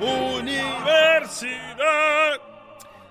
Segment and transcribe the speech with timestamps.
[0.00, 1.78] Universidad.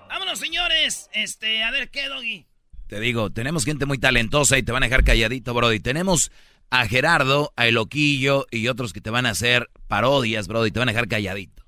[0.08, 1.10] Vámonos, señores.
[1.12, 2.46] Este, a ver, ¿qué, Doggy?
[2.86, 5.80] Te digo, tenemos gente muy talentosa y te van a dejar calladito, Brody.
[5.80, 6.32] Tenemos
[6.70, 10.70] a Gerardo, a Eloquillo y otros que te van a hacer parodias, Brody.
[10.70, 11.62] Te van a dejar calladito.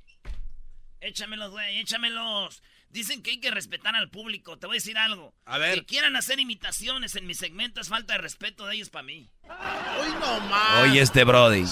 [1.01, 2.63] Échamelos, güey, échamelos.
[2.91, 4.59] Dicen que hay que respetar al público.
[4.59, 5.33] Te voy a decir algo.
[5.45, 5.81] A ver.
[5.81, 9.31] Que quieran hacer imitaciones en mi segmento es falta de respeto de ellos para mí.
[9.45, 10.83] Hoy no más.
[10.83, 11.65] Oye, este Brody.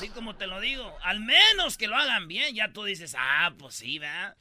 [0.00, 0.96] Así como te lo digo.
[1.02, 2.54] Al menos que lo hagan bien.
[2.54, 4.34] Ya tú dices, ah, pues sí, ¿verdad?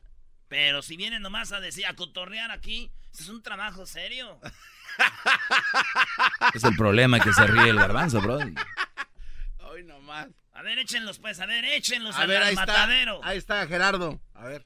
[0.48, 4.40] Pero si vienen nomás a decir, a cotorrear aquí, es un trabajo serio.
[6.54, 8.54] Es el problema que se ríe el garbanzo, Brody.
[9.60, 10.28] Hoy no más.
[10.54, 12.66] A ver, échenlos, pues, a ver, échenlos A al, ver, ahí está.
[12.66, 13.22] matadero.
[13.24, 14.20] Ahí está Gerardo.
[14.34, 14.66] A ver.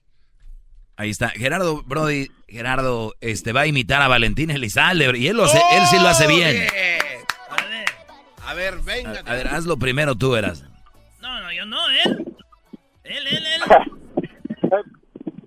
[0.95, 1.29] Ahí está.
[1.29, 5.17] Gerardo, Brody, Gerardo este, va a imitar a Valentín Elizalde.
[5.17, 6.67] Y él, lo hace, él sí lo hace bien.
[7.49, 7.85] A ver.
[8.45, 9.23] A ver, venga.
[9.25, 10.63] A, a ver, hazlo primero tú, eras.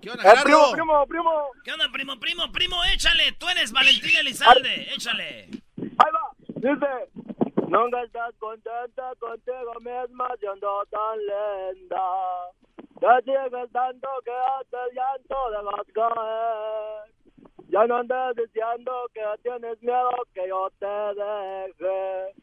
[0.07, 1.31] ¿Qué onda, Eh, primo, primo, primo.
[1.65, 2.77] ¿Qué onda, primo, primo, primo?
[2.93, 3.33] Échale.
[3.33, 4.87] Tú eres Valentín Elizalde.
[4.95, 5.49] Échale.
[5.75, 6.31] Ahí va.
[6.47, 7.09] Dice,
[7.67, 11.99] nunca estás contenta contigo misma siendo tan linda.
[13.01, 17.11] Te sigues tanto que hasta el llanto dejas caer.
[17.67, 20.85] Ya no andes diciendo que tienes miedo que yo te
[21.19, 22.33] deje.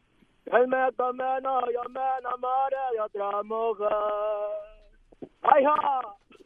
[0.51, 3.89] Él me convenó, yo me enamoré de otra mujer.
[5.41, 6.01] ¡Ay, ja!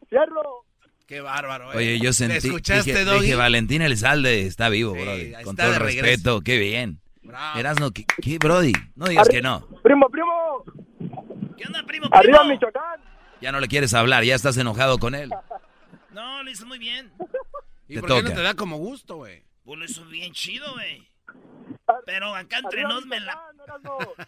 [0.08, 0.69] ¡Cierro!
[1.10, 1.74] Qué bárbaro.
[1.74, 1.78] eh.
[1.78, 2.38] Oye, yo ¿Le sentí.
[2.48, 5.34] escuchaste, dije, dije, Valentín Elizalde está vivo, Sí, Brody.
[5.44, 6.06] Con todo el regreso.
[6.06, 7.02] respeto, qué bien.
[7.24, 7.58] Bravo.
[7.60, 8.74] Erasno, ¿qué, qué, Brody?
[8.96, 9.68] No digas Arri- que no.
[9.82, 10.64] Primo, primo.
[11.58, 12.16] ¿Qué onda, primo, primo?
[12.16, 13.02] Arriba, Michoacán.
[13.42, 15.32] Ya no le quieres hablar, ya estás enojado con él.
[16.12, 17.12] No, lo hizo muy bien.
[17.88, 19.42] ¿Y Te por qué no te da como gusto, güey?
[19.64, 21.10] Pues lo hizo bien chido, güey.
[22.06, 23.36] Pero acá entre Arriba, nos me la...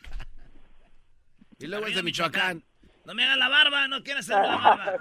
[1.60, 2.64] Y luego es Arriba, de Michoacán.
[3.04, 4.94] No me haga la barba, no quiero hacerme la barba.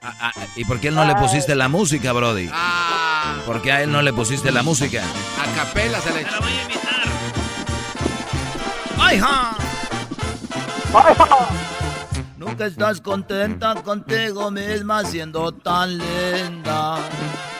[0.00, 2.48] Ah, ah, ¿Y por qué no le pusiste la música, Brody?
[2.52, 5.02] Ah, ¿Por qué a él no le pusiste la música?
[5.02, 7.02] a capela se le Te la voy a invitar.
[8.98, 9.56] ¡Ay, ja!
[10.94, 11.48] ¡Ay, ja!
[12.36, 16.98] Nunca estás contenta contigo misma siendo tan linda.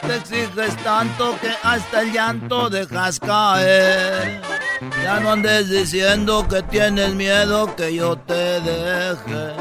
[0.01, 4.41] Te exiges tanto que hasta el llanto dejas caer.
[5.03, 9.55] Ya no andes diciendo que tienes miedo que yo te deje.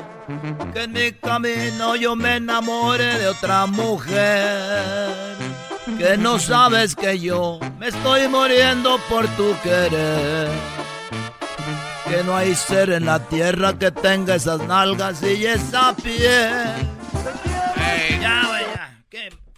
[0.74, 5.14] Que en mi camino yo me enamore de otra mujer.
[5.98, 10.50] Que no sabes que yo me estoy muriendo por tu querer.
[12.08, 16.74] Que no hay ser en la tierra que tenga esas nalgas y esa piel.
[18.20, 18.42] Ya.
[18.42, 18.75] ¿Qué?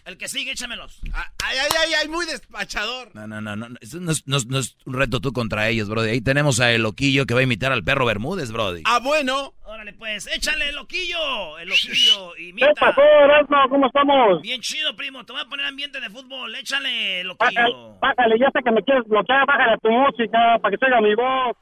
[0.09, 0.99] El que sigue, échamelos.
[1.13, 3.09] ah, Ay, ay, ay, ay, muy despachador.
[3.15, 3.67] No, no, no, no.
[3.79, 6.09] Eso no es, no es- no es un reto tú contra ellos, Brody.
[6.09, 8.81] Ahí tenemos a El Loquillo que va a imitar al perro Bermúdez, Brody.
[8.85, 9.53] Ah, bueno.
[9.65, 11.59] Órale, pues, échale el loquillo.
[11.59, 12.71] El loquillo, ¿Qué imita.
[12.79, 13.57] pasó, Erasmo?
[13.69, 14.41] ¿Cómo estamos?
[14.41, 15.23] Bien chido, primo.
[15.25, 16.55] Te voy a poner ambiente de fútbol.
[16.55, 17.99] Échale, Bájale, loquillo.
[17.99, 21.01] bájale, ya sé que me quieres bloquear, bájale a tu música para que se oiga
[21.01, 21.55] mi voz.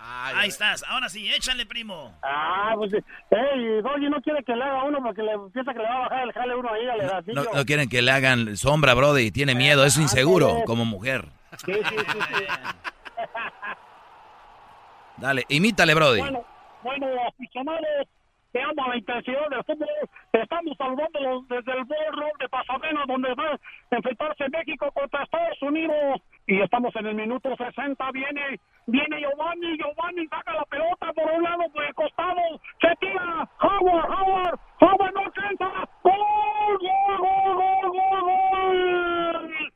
[0.00, 0.84] Ay, Ahí estás.
[0.88, 2.16] Ahora sí, échale, primo.
[2.22, 5.84] Ah, pues, ey, Doggy no quiere que le haga uno porque le piensa que le
[5.88, 7.44] va a bajar el jale uno ahí al No, Erasmillo.
[7.52, 9.32] no quieren que le hagan sombra, Brody.
[9.32, 11.24] Tiene miedo, es inseguro como mujer.
[11.64, 12.44] Sí, sí, sí, sí.
[15.16, 16.20] Dale, imítale, Brody.
[16.20, 16.44] Bueno,
[16.84, 18.06] bueno, aficionados,
[18.52, 19.88] te amo a la intensidad del fútbol.
[20.32, 23.58] Estamos saludándolos desde el Ball de Pasadena, donde va a
[23.96, 26.20] enfrentarse México contra Estados Unidos.
[26.48, 28.10] Y estamos en el minuto 60.
[28.10, 32.40] Viene, viene Giovanni, Giovanni saca la pelota por un lado, por el costado.
[32.80, 35.68] Se tira, Howard, Howard, Howard no alcanza.
[36.02, 36.14] ¡Gol,
[36.80, 39.68] gol, gol, gol, gol, gol!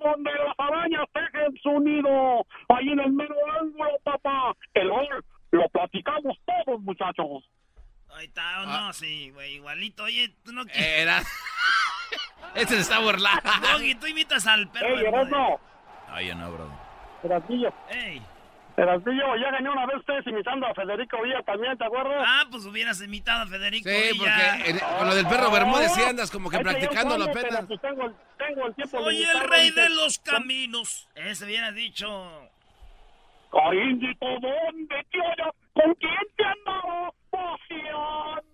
[0.00, 2.44] donde las arañas tejen su nido.
[2.70, 4.56] Ahí en el mero ángulo, papá.
[4.74, 7.44] El gol lo platicamos todos, muchachos.
[8.16, 10.02] Ahí está, no, sí, güey, igualito.
[10.02, 11.02] Oye, tú no quieres.
[11.02, 11.22] Era.
[12.56, 13.48] este se está burlando.
[13.72, 15.60] Doggy, tú imitas al perro.
[16.10, 16.68] Ay, yo no, bro.
[17.22, 18.22] Erasmillo, Ey.
[18.76, 22.22] Ya gané una vez ustedes imitando a Federico Villa también, ¿te acuerdas?
[22.24, 24.36] Ah, pues hubieras imitado a Federico Sí, Villa.
[24.56, 27.62] porque en- con lo del perro Bermúdez sí andas como que practicando la pena.
[27.66, 31.08] pues tengo, el- tengo el tiempo Soy el rey de los caminos.
[31.16, 32.06] Ese hubieras dicho.
[33.50, 35.54] Cariñito, ¿dónde te hallas?
[35.72, 38.44] ¿Con quién te andaba paseando?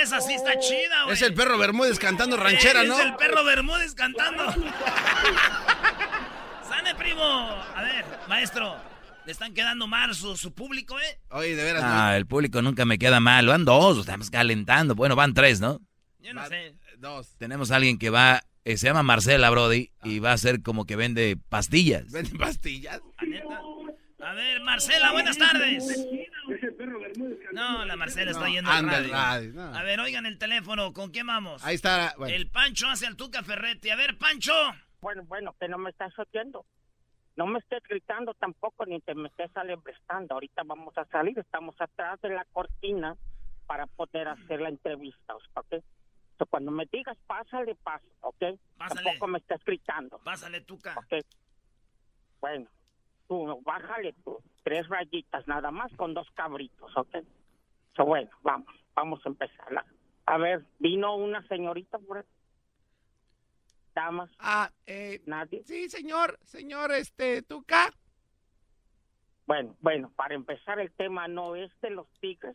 [0.00, 1.12] Esa sí está chida, güey.
[1.14, 2.98] Es el perro Bermúdez cantando ranchera, Es ¿no?
[3.00, 4.44] el perro Bermúdez cantando.
[7.16, 8.76] A ver, maestro.
[9.24, 11.20] Le están quedando mal su, su público, ¿eh?
[11.30, 13.46] Oye, de veras, Ah, el público nunca me queda mal.
[13.46, 14.94] Van dos, estamos calentando.
[14.94, 15.80] Bueno, van tres, ¿no?
[16.20, 16.74] Yo no sé.
[16.98, 17.36] Dos.
[17.38, 20.86] Tenemos a alguien que va, eh, se llama Marcela Brody y va a ser como
[20.86, 22.10] que vende pastillas.
[22.10, 23.00] ¿Venden pastillas?
[23.18, 23.60] ¿A neta?
[24.20, 26.06] A ver, Marcela, buenas tardes.
[27.52, 29.04] No, la Marcela está yendo al radio.
[29.04, 29.74] el radio, no.
[29.76, 30.92] A ver, oigan el teléfono.
[30.92, 31.62] ¿Con quién vamos?
[31.64, 32.14] Ahí está.
[32.16, 32.34] bueno.
[32.34, 33.90] El Pancho hacia el Tuca Ferretti.
[33.90, 34.52] A ver, Pancho.
[35.00, 36.64] Bueno, bueno, que no me estás oyendo.
[37.38, 40.34] No me estés gritando tampoco ni te me estés alebrestando.
[40.34, 43.16] Ahorita vamos a salir, estamos atrás de la cortina
[43.64, 45.76] para poder hacer la entrevista, ¿ok?
[46.36, 48.42] So, cuando me digas, pásale, pasa, ¿ok?
[48.76, 49.04] Pásale.
[49.04, 50.96] Tampoco me estés gritando, Pásale, Tuca.
[50.98, 51.24] ¿ok?
[52.40, 52.66] Bueno,
[53.28, 57.18] tú bájale tú, tres rayitas nada más con dos cabritos, ¿ok?
[57.94, 59.84] So, bueno, vamos, vamos a empezar.
[60.26, 62.24] A ver, vino una señorita por ahí.
[63.98, 65.64] Damas, Ah, eh, nadie.
[65.64, 67.90] sí, señor, señor, este, Tuca.
[69.44, 72.54] Bueno, bueno, para empezar el tema no es de los Tigres,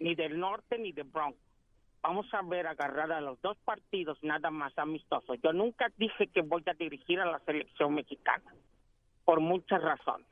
[0.00, 1.38] ni del norte ni de Bronx.
[2.02, 5.38] Vamos a ver agarrar a los dos partidos nada más amistosos.
[5.40, 8.52] Yo nunca dije que voy a dirigir a la selección mexicana,
[9.24, 10.26] por muchas razones.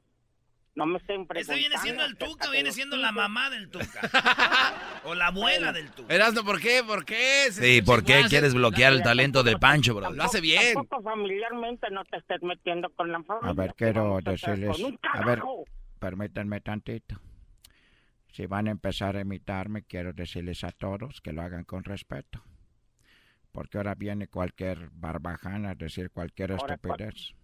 [0.76, 3.68] No me estén Este viene siendo el preguntando Tuca, de viene siendo la mamá del
[3.70, 4.00] Tuca.
[5.04, 6.14] o la abuela del Tuca.
[6.14, 6.82] Erasno, ¿por qué?
[6.86, 7.48] ¿Por qué?
[7.50, 10.20] Sí, ¿por qué quieres bloquear el talento del Pancho, Lo Brody?
[10.20, 10.74] hace bien.
[10.74, 13.50] Tampoco familiarmente no te estés metiendo con la familia.
[13.50, 15.42] A ver, quiero decirles- a ver.
[15.98, 17.20] Permítanme tantito.
[18.28, 22.42] Si van a empezar a imitarme, quiero decirles a todos que lo hagan con respeto.
[23.50, 27.34] Porque ahora viene cualquier barbajana a decir cualquier Ahora, estupidez.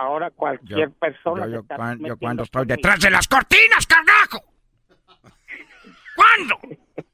[0.00, 1.42] Ahora- cualquier Yo- persona...
[1.42, 2.76] Yo, que yo está cuan- yo metiendo cuando estoy conmigo.
[2.76, 4.44] detrás de las cortinas, carajo.
[6.16, 6.58] ¿Cuándo?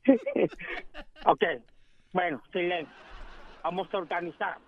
[1.28, 1.42] Ok,
[2.12, 2.94] bueno, silencio.
[3.64, 4.58] Vamos a organizar.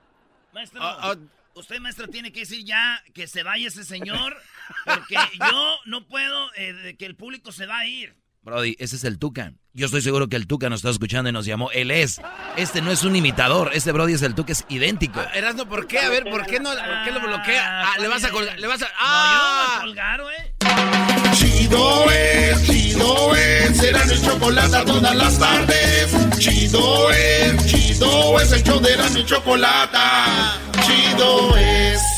[0.52, 1.14] Maestro, Ah, ah.
[1.54, 4.36] usted, maestro, tiene que decir ya que se vaya ese señor,
[4.84, 5.14] porque
[5.52, 8.16] yo no puedo eh, que el público se va a ir.
[8.42, 9.52] Brody, ese es el Tuca.
[9.74, 11.70] Yo estoy seguro que el Tuca nos está escuchando y nos llamó.
[11.70, 12.20] Él es.
[12.56, 13.70] Este no es un imitador.
[13.74, 15.20] Este Brody es el Tuca, es idéntico.
[15.20, 15.98] Ah, Erasno, ¿por qué?
[15.98, 16.70] A ver, ¿por qué no?
[16.70, 17.82] ¿Por qué lo bloquea?
[17.84, 18.86] Ah, le vas a colgar, le vas a...
[18.86, 19.80] No, yo no voy a ¡Ah!
[19.80, 21.34] colgar, güey.
[21.34, 26.38] Chido es, chido es, será el chocolate todas las tardes.
[26.38, 29.98] Chido es, chido es, el show de la chocolate.
[30.86, 32.17] Chido es.